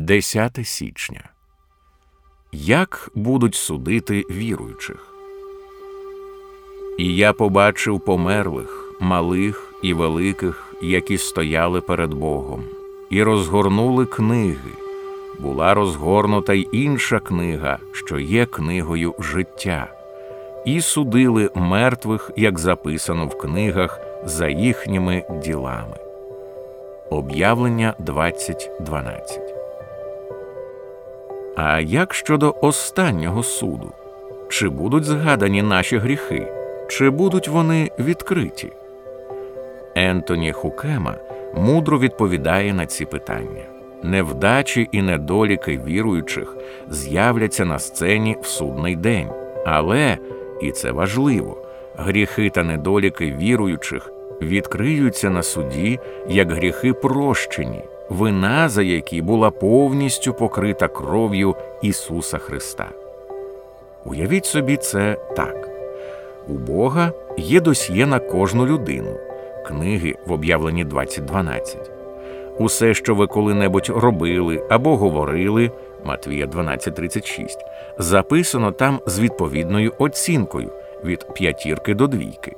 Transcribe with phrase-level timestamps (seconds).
[0.00, 1.20] 10 січня.
[2.52, 5.14] Як будуть судити віруючих?
[6.98, 12.64] І я побачив померлих, малих і великих, які стояли перед Богом,
[13.10, 14.70] і розгорнули книги.
[15.38, 19.92] Була розгорнута й інша книга, що є книгою життя,
[20.66, 25.96] і судили мертвих, як записано в книгах, за їхніми ділами.
[27.10, 29.47] Об'явлення 20.12
[31.60, 33.92] А як щодо останнього суду?
[34.48, 36.52] Чи будуть згадані наші гріхи,
[36.88, 38.72] чи будуть вони відкриті?
[39.94, 41.14] Ентоні Хукема
[41.54, 43.62] мудро відповідає на ці питання.
[44.02, 46.56] Невдачі і недоліки віруючих
[46.90, 49.28] з'являться на сцені в судний день,
[49.66, 50.18] але,
[50.62, 51.56] і це важливо,
[51.96, 54.12] гріхи та недоліки віруючих
[54.42, 62.88] відкриються на суді як гріхи прощені, вина за які була повністю покрита кров'ю Ісуса Христа.
[64.04, 65.68] Уявіть собі це так:
[66.48, 69.16] у Бога є досьє на кожну людину,
[69.66, 71.90] книги в об'явленні 2012.
[72.58, 75.70] Усе, що ви коли-небудь робили або говорили,
[76.04, 77.46] Матвія 12.36,
[77.98, 80.70] записано там з відповідною оцінкою
[81.04, 82.56] від п'ятірки до двійки.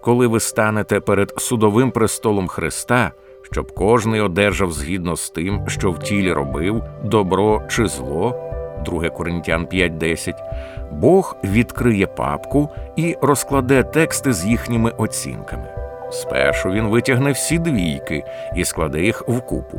[0.00, 3.12] Коли ви станете перед судовим престолом Христа,
[3.52, 8.50] щоб кожний одержав згідно з тим, що в тілі робив, добро чи зло,
[8.84, 10.34] 2 Коринтян 5.10,
[10.92, 15.66] Бог відкриє папку і розкладе тексти з їхніми оцінками.
[16.10, 18.24] Спершу він витягне всі двійки
[18.56, 19.78] і складе їх вкупу.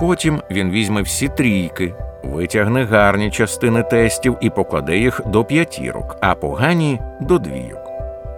[0.00, 6.34] Потім він візьме всі трійки, витягне гарні частини тестів і покладе їх до п'ятірок, а
[6.34, 7.88] погані до двійок.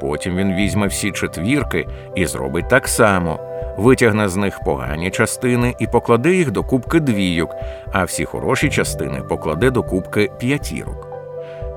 [0.01, 5.87] Потім він візьме всі четвірки і зробить так само, витягне з них погані частини і
[5.87, 7.55] покладе їх до кубки двійок,
[7.93, 11.09] а всі хороші частини покладе до кубки п'ятірок.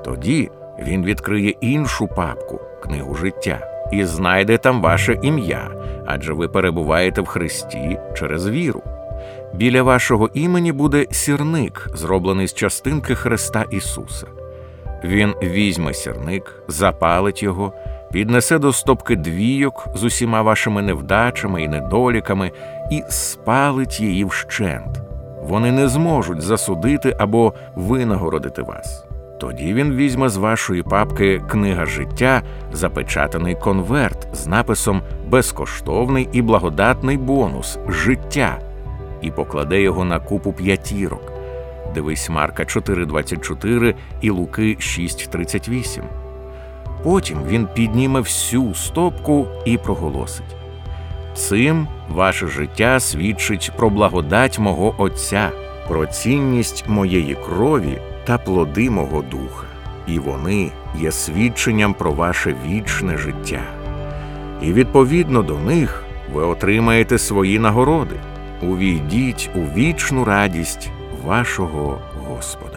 [0.04, 3.58] Тоді він відкриє іншу папку книгу життя
[3.92, 5.70] і знайде там ваше ім'я,
[6.06, 8.82] адже ви перебуваєте в Христі через віру.
[9.54, 14.26] Біля вашого імені буде сірник, зроблений з частинки Христа Ісуса.
[15.04, 17.72] Він візьме сірник, запалить його,
[18.14, 22.50] піднесе до стопки двійок з усіма вашими невдачами і недоліками
[22.90, 25.02] і спалить її вщент.
[25.42, 29.04] Вони не зможуть засудити або винагородити вас.
[29.40, 32.42] Тоді він візьме з вашої папки книга життя,
[32.72, 38.58] запечатаний конверт з написом Безкоштовний і благодатний бонус життя
[39.22, 41.32] і покладе його на купу п'ятірок.
[41.94, 46.23] Дивись Марка 4.24 і Луки 6.38.
[47.04, 50.56] Потім він підніме всю стопку і проголосить.
[51.34, 55.50] Цим ваше життя свідчить про благодать мого Отця,
[55.88, 59.66] про цінність моєї крові та плоди мого духа,
[60.06, 60.70] і вони
[61.00, 63.62] є свідченням про ваше вічне життя.
[64.62, 68.16] І відповідно до них ви отримаєте свої нагороди.
[68.62, 70.90] Увійдіть у вічну радість
[71.24, 71.98] вашого
[72.28, 72.73] Господа.